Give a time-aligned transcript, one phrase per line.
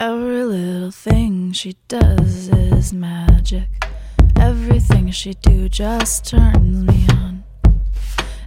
[0.00, 3.66] Every little thing she does is magic.
[4.36, 7.42] Everything she do just turns me on.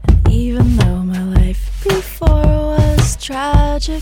[0.08, 2.46] And even though my life before
[2.78, 4.02] was tragic,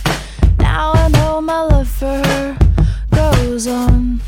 [0.60, 2.58] now I know my love for her
[3.16, 4.22] goes on.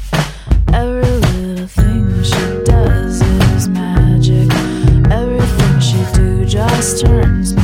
[0.74, 4.52] Every little thing she does is magic.
[5.12, 7.61] Everything she do just turns me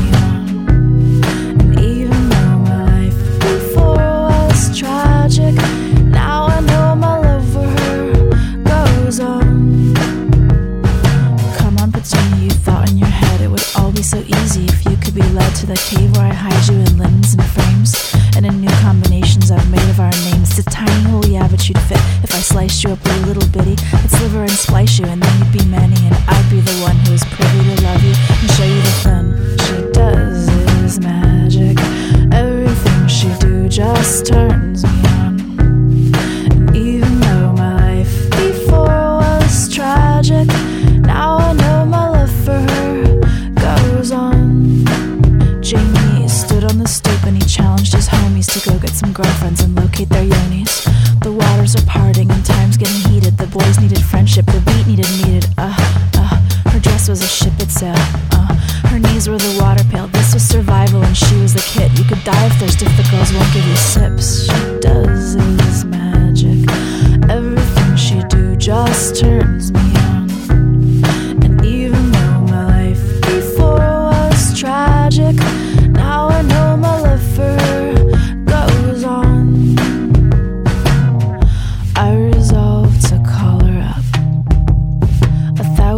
[21.70, 23.76] you'd fit if I sliced you up a little bitty.
[23.94, 25.47] I'd sliver and splice you, and then you'd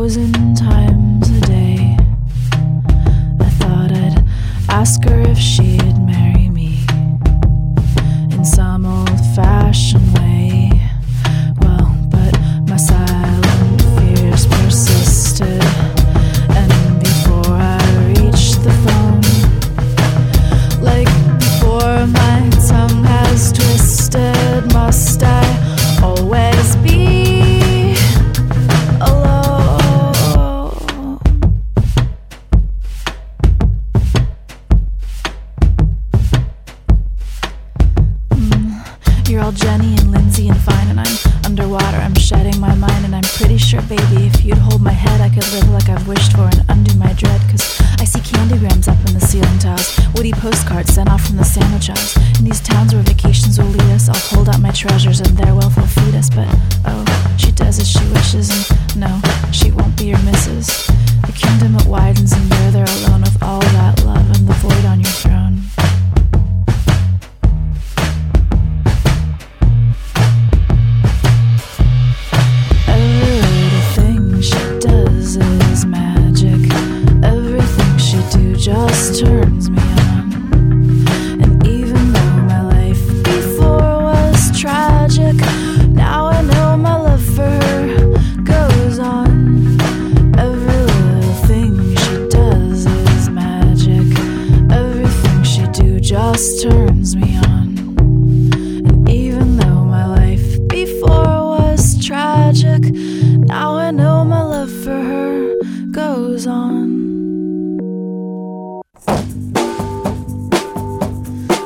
[0.10, 1.96] thousand times a day.
[3.40, 4.26] I thought I'd
[4.68, 5.79] ask her if she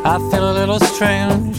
[0.06, 1.56] I feel a little strange.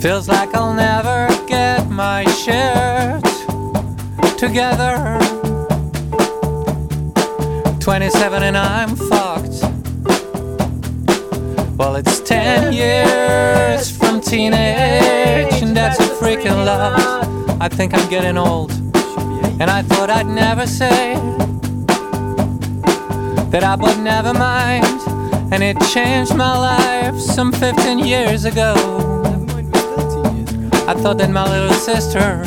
[0.00, 3.22] Feels like I'll never get my shit
[4.38, 5.18] together.
[7.78, 9.62] 27 and I'm fucked.
[11.76, 17.28] Well, it's 10 years from teenage, and that's a freaking lot.
[17.60, 18.72] I think I'm getting old,
[19.60, 21.16] and I thought I'd never say
[23.50, 25.09] that I would never mind
[25.52, 28.74] and it changed my life some 15 years ago.
[30.86, 32.42] I thought that my little sister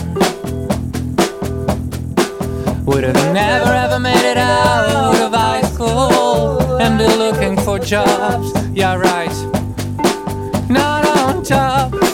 [2.86, 8.52] would have never ever made it out of high school and be looking for jobs.
[8.74, 9.32] Yeah, right.
[10.70, 12.13] Not on top.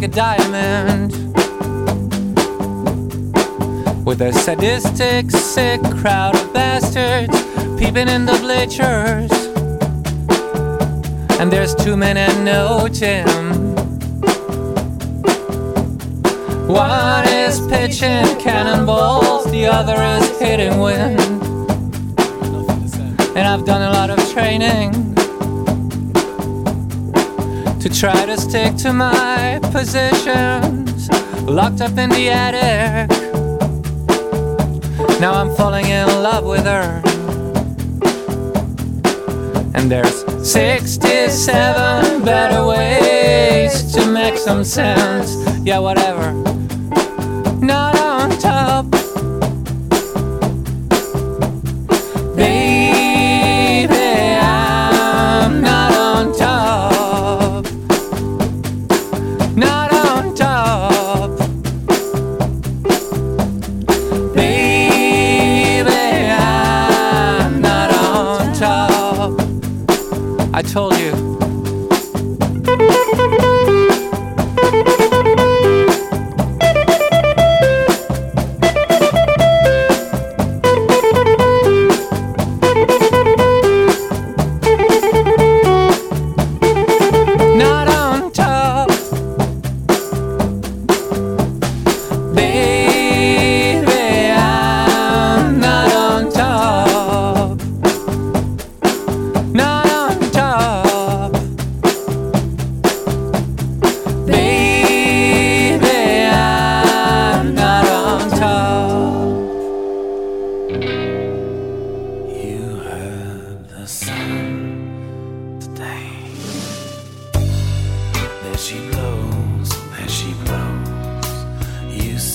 [0.00, 1.12] like a diamond.
[4.06, 7.36] With a sadistic, sick crowd of bastards
[7.76, 9.32] peeping in the bleachers.
[11.40, 13.74] And there's two men and no Jim.
[16.68, 21.18] One is pitching cannonballs, the other is hitting wind.
[23.36, 25.07] And I've done a lot of training
[27.80, 31.08] to try to stick to my positions.
[31.42, 33.08] Locked up in the attic.
[35.20, 37.02] Now I'm falling in love with her.
[39.74, 45.36] And there's 67 better ways to make some sense.
[45.64, 46.47] Yeah, whatever.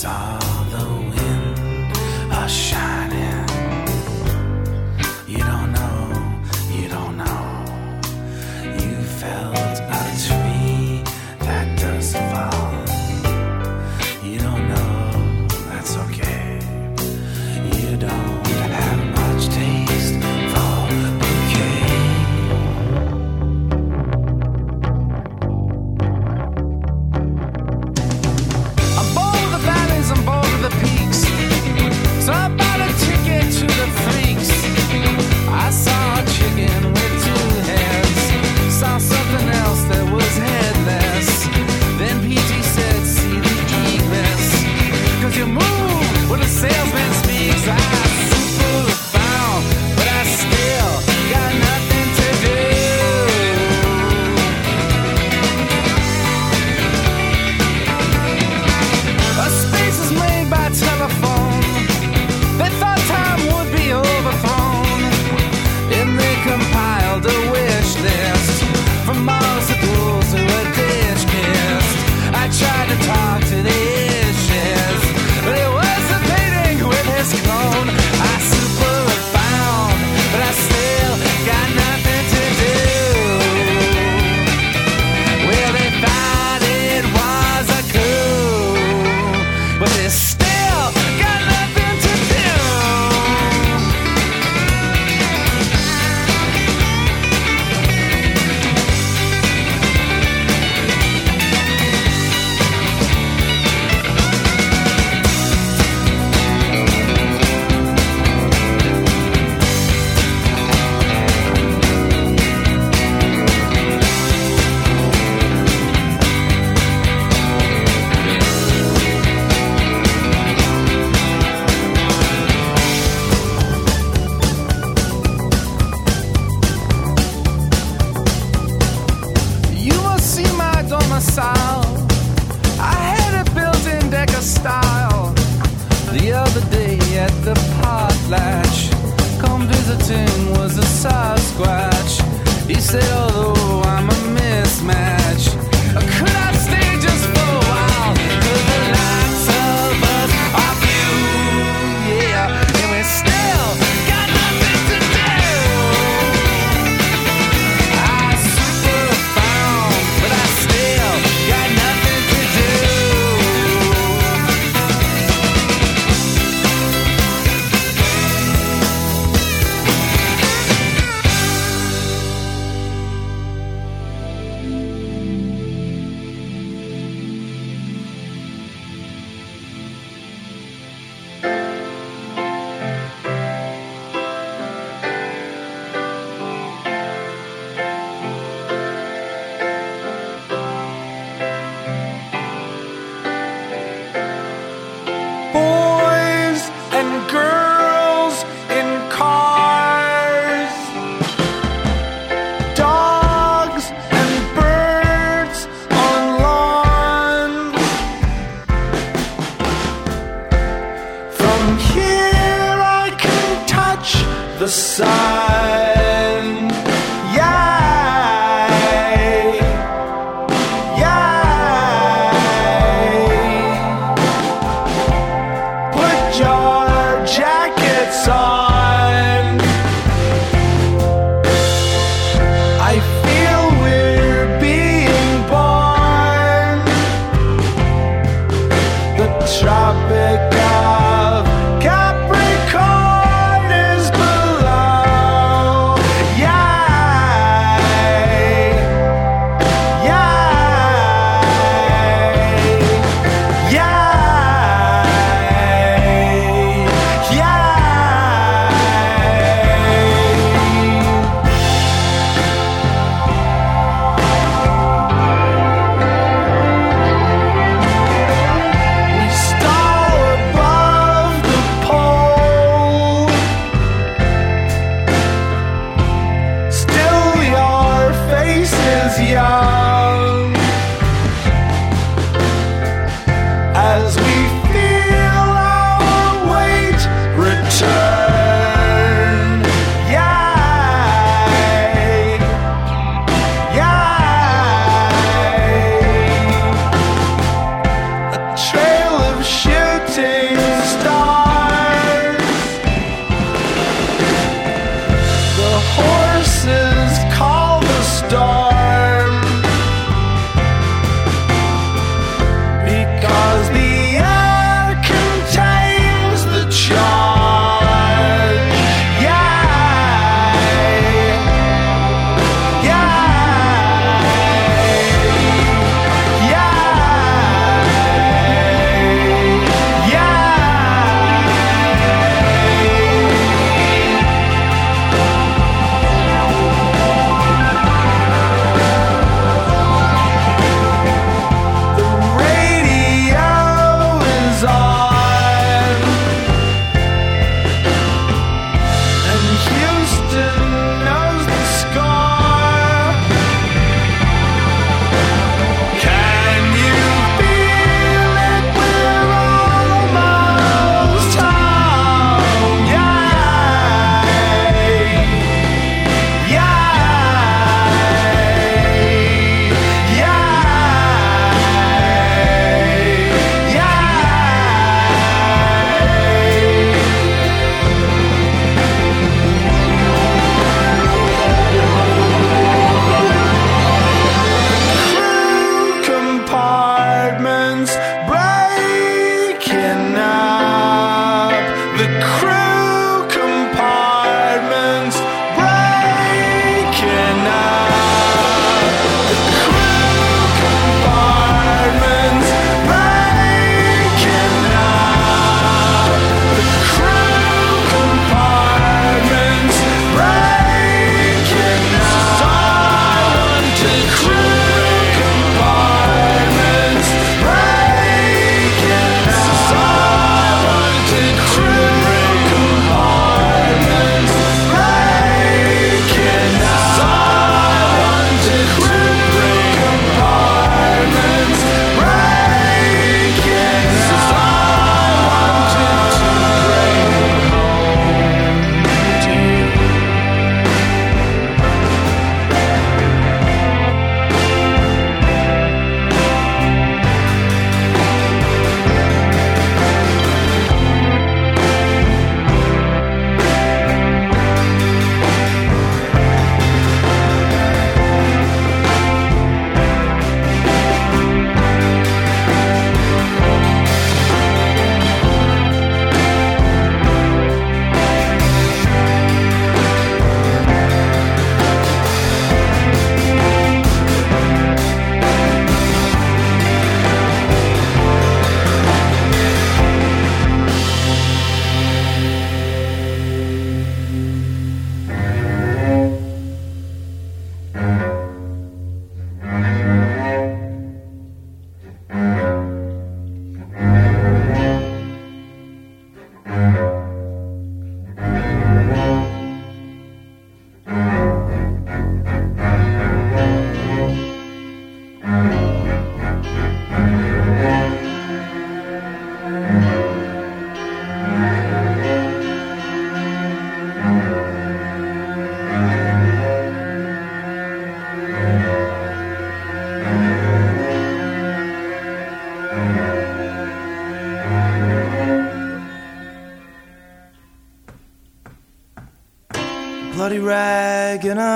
[0.04, 0.43] 사.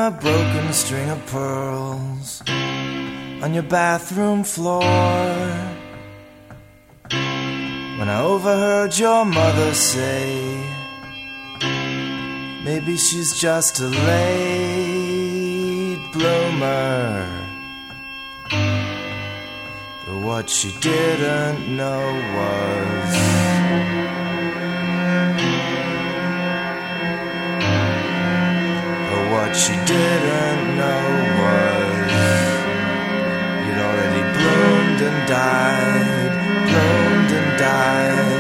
[0.07, 2.41] A broken string of pearls
[3.43, 4.81] on your bathroom floor.
[7.97, 10.63] When I overheard your mother say,
[12.63, 15.19] maybe she's just a late
[16.13, 17.27] bloomer.
[20.05, 24.26] But what she didn't know was.
[29.57, 31.03] She didn't know
[31.41, 32.11] was.
[33.65, 36.33] You'd already bloomed and died,
[36.69, 38.36] bloomed and died,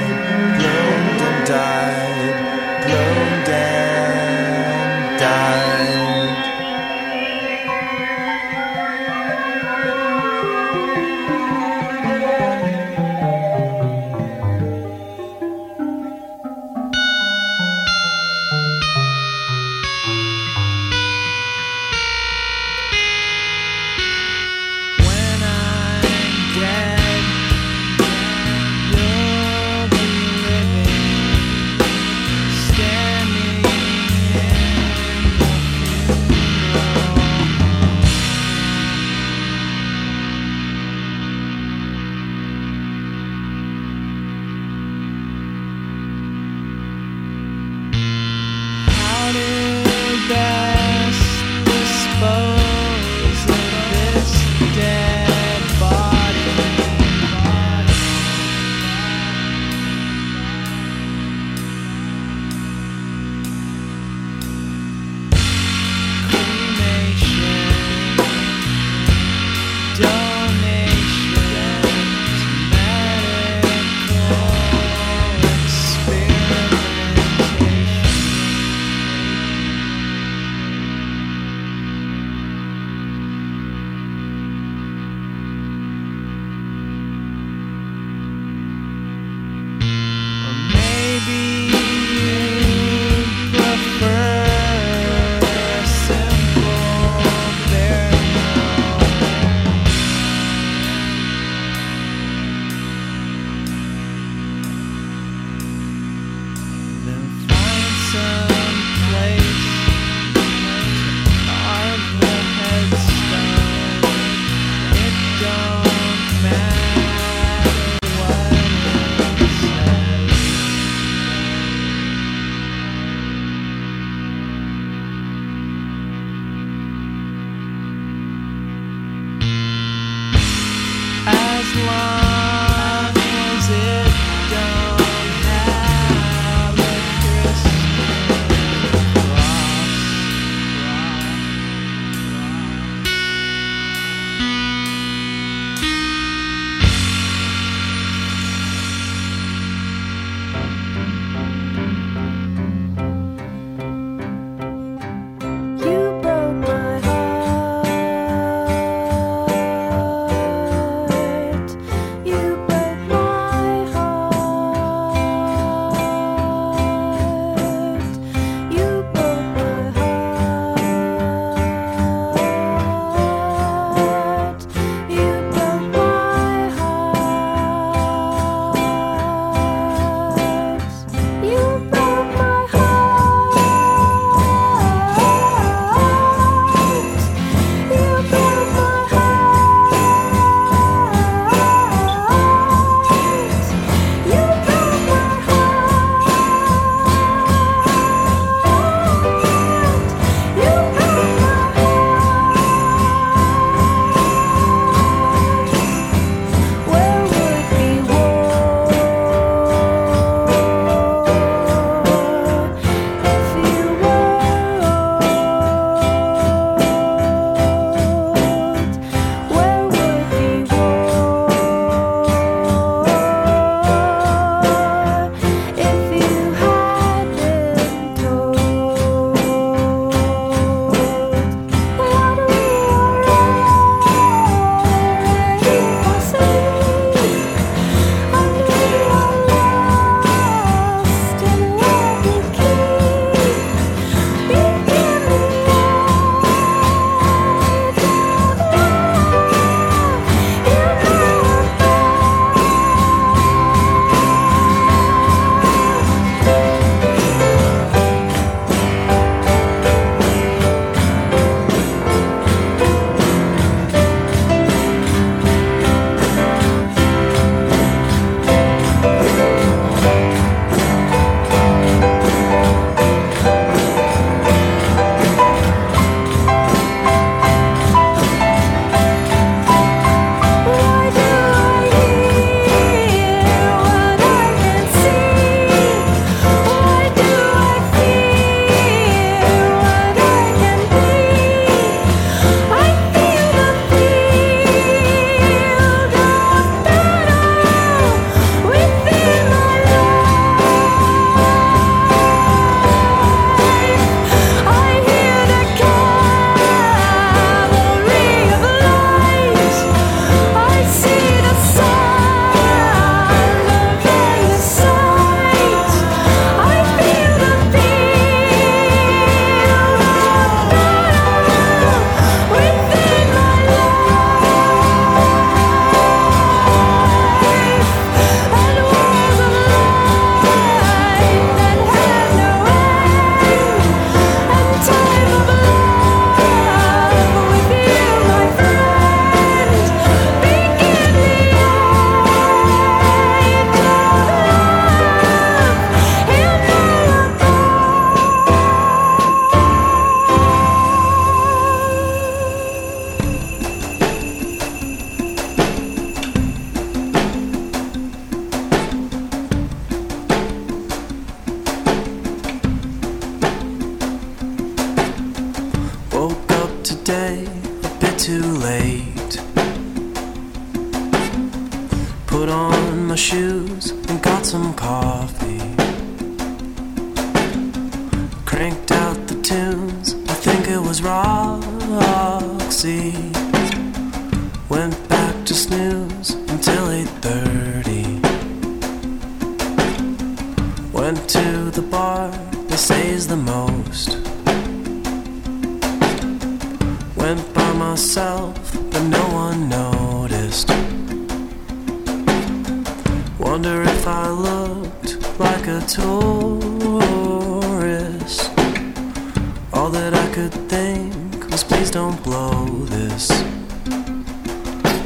[409.87, 413.31] all that I could think was please don't blow this.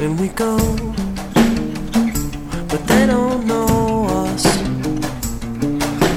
[0.00, 0.56] And we go,
[2.68, 4.44] but they don't know us.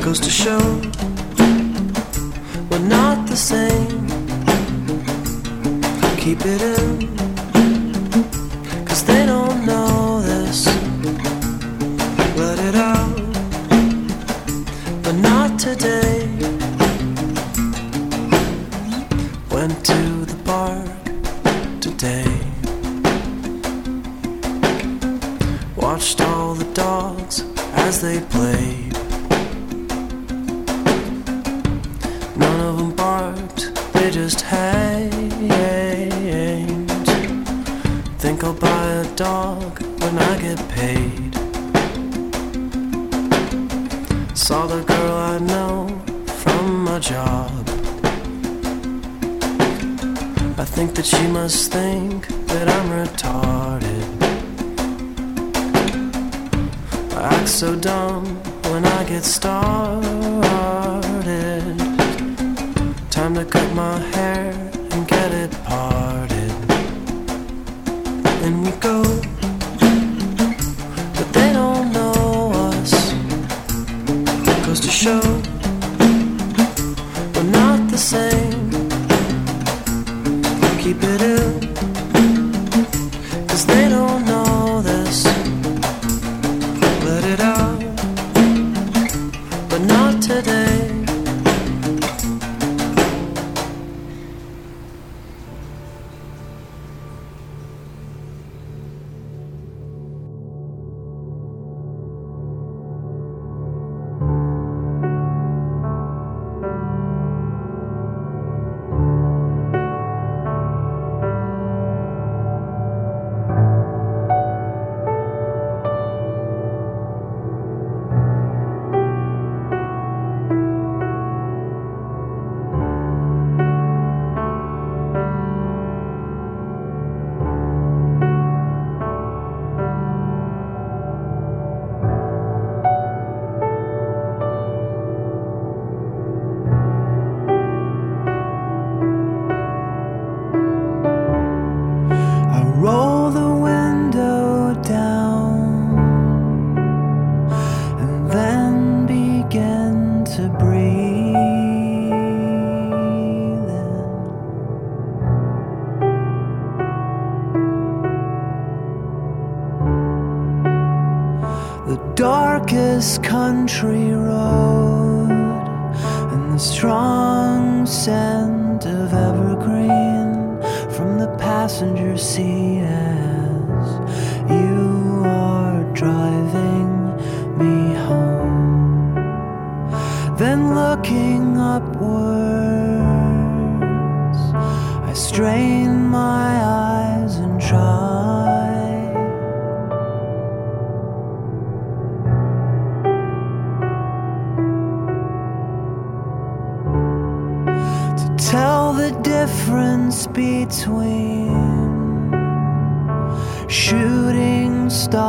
[0.04, 0.64] Goes to show
[2.70, 4.08] we're not the same.
[6.18, 7.25] Keep it in.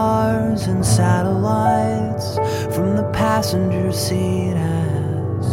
[0.07, 2.37] stars and satellites
[2.73, 5.47] from the passenger seat as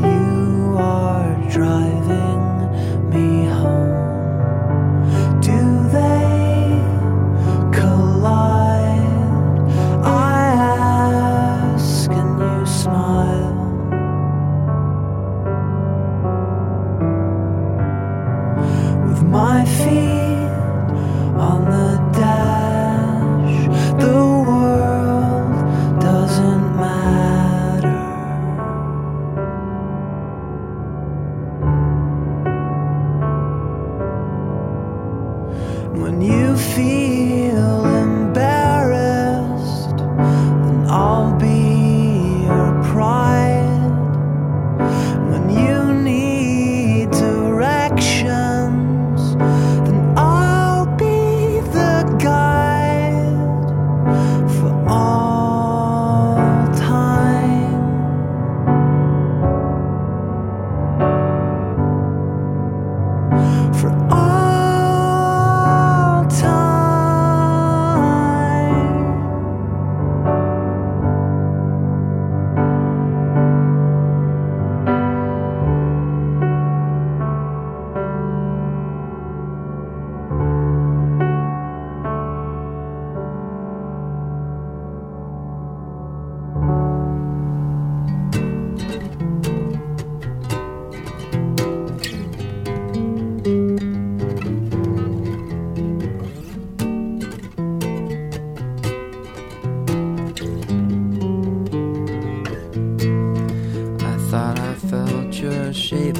[0.00, 2.21] you are driving.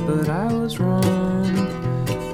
[0.07, 1.46] But I was wrong.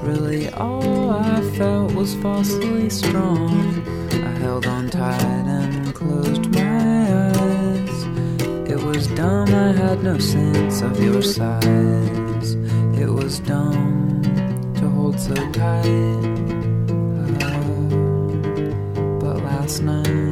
[0.03, 3.81] Really, all I felt was falsely strong.
[4.11, 8.03] I held on tight and closed my eyes.
[8.69, 12.55] It was dumb, I had no sense of your size.
[12.99, 14.21] It was dumb
[14.75, 15.85] to hold so tight.
[17.41, 17.63] Ah,
[19.21, 20.28] but last night,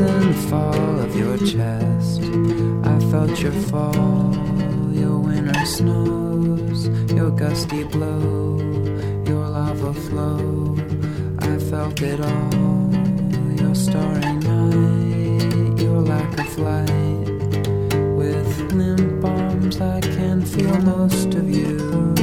[0.00, 2.22] rise and fall of your chest.
[2.84, 4.34] I felt your fall,
[4.92, 8.58] your winter snows, your gusty blow,
[9.26, 10.76] your lava flow.
[11.38, 12.92] I felt it all,
[13.60, 17.26] your starry night, your lack of light.
[18.16, 22.14] With limp arms, I can feel most of you.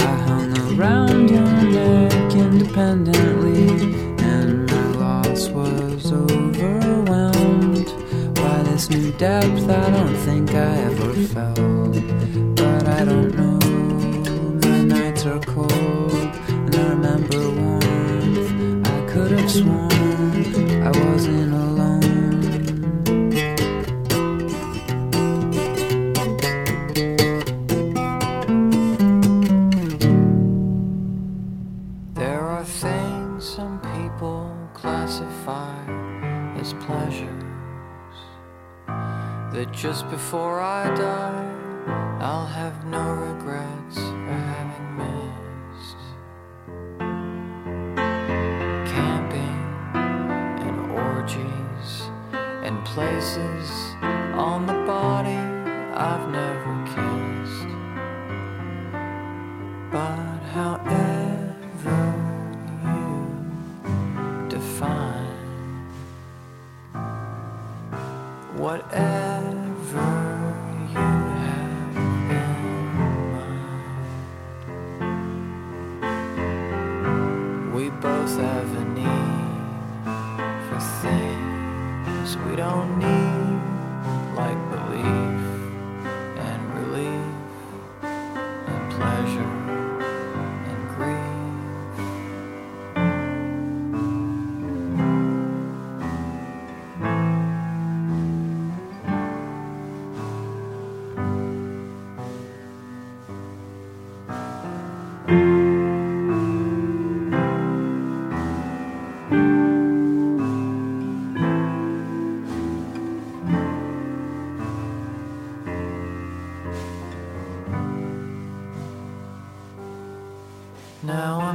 [0.00, 3.27] I hung around your neck independently,
[9.18, 9.97] depth I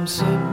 [0.04, 0.43] I'm sitting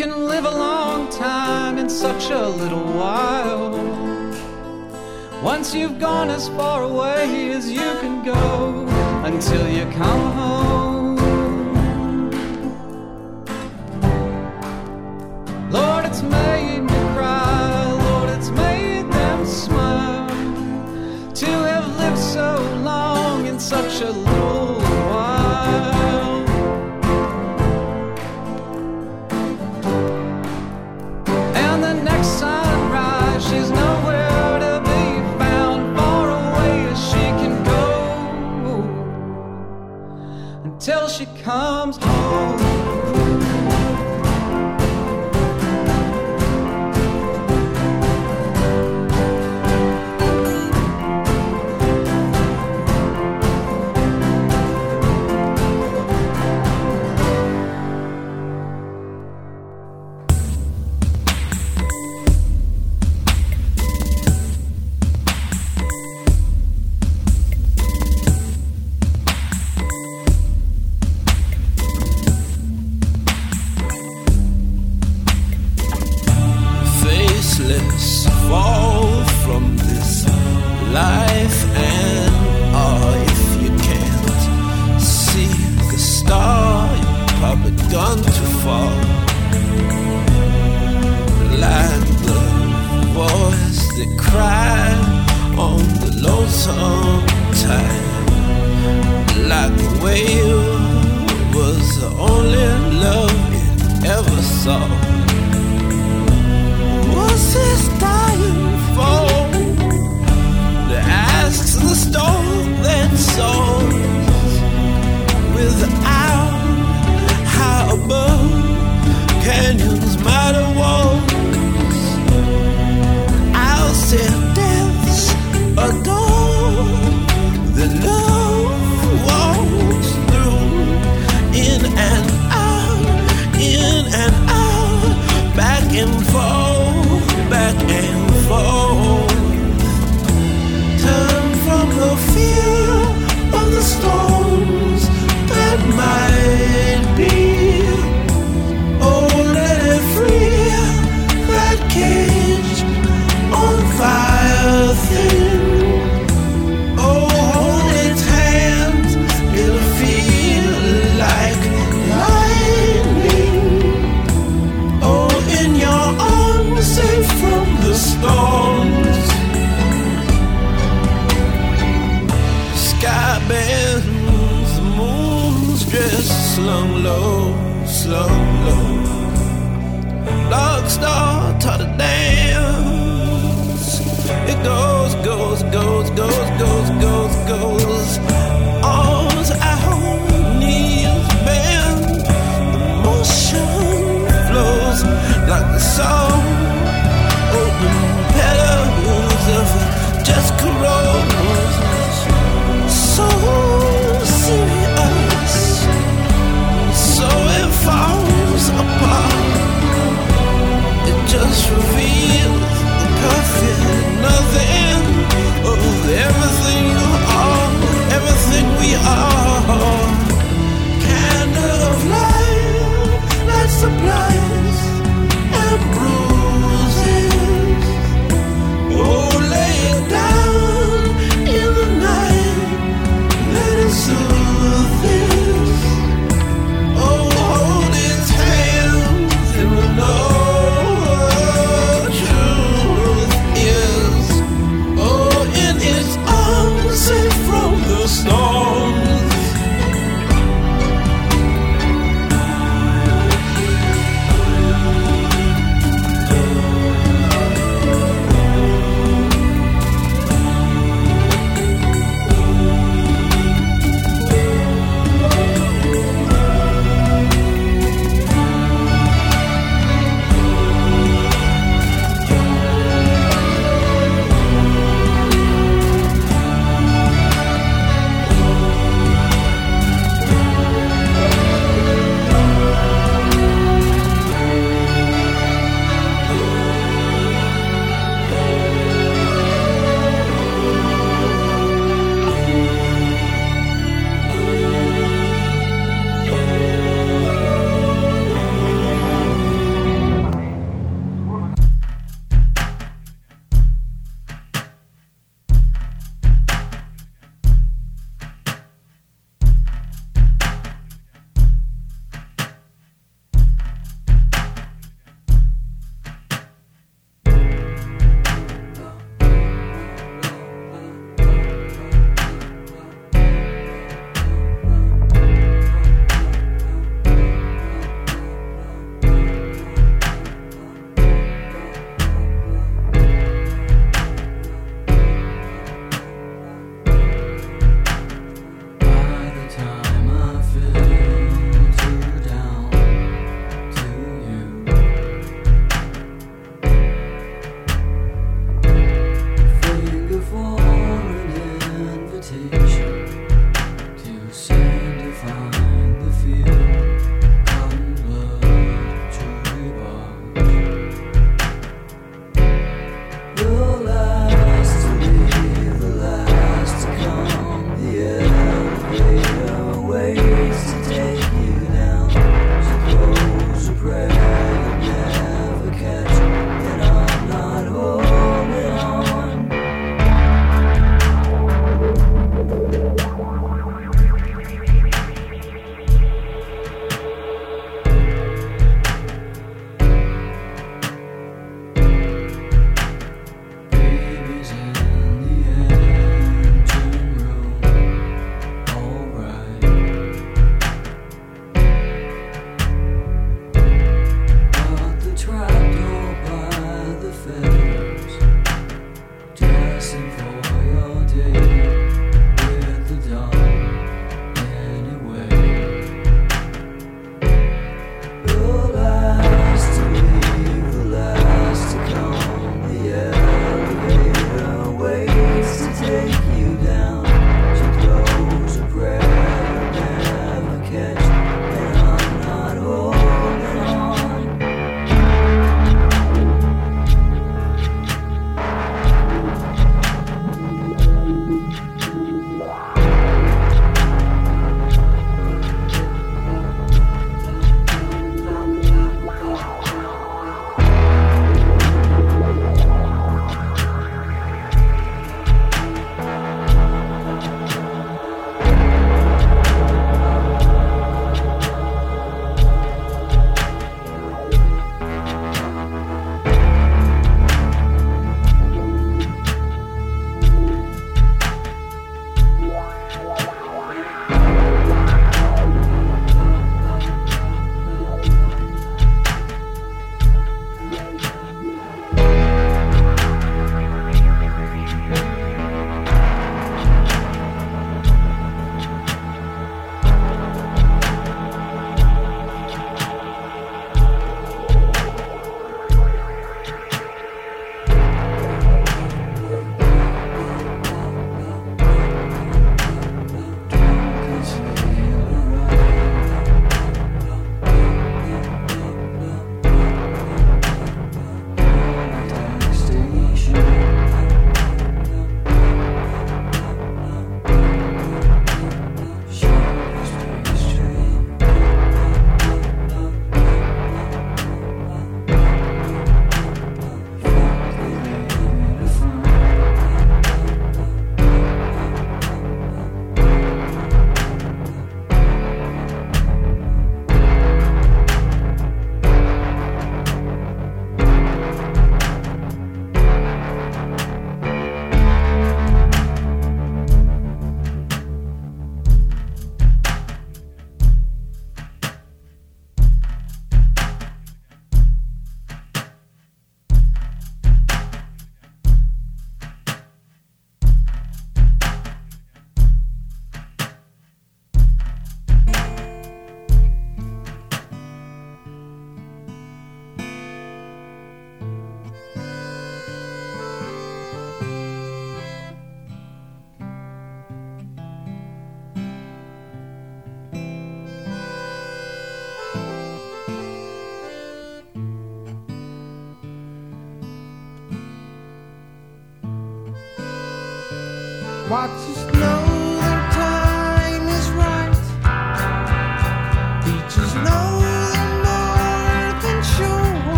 [0.00, 3.70] can live a long time in such a little while.
[5.42, 8.86] Once you've gone as far away as you can go
[9.24, 11.16] until you come home.
[15.70, 17.92] Lord, it's made me cry.
[18.08, 20.28] Lord, it's made them smile
[21.34, 24.69] to have lived so long in such a little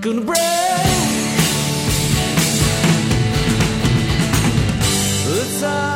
[0.00, 0.38] Gonna break
[5.26, 5.89] the town.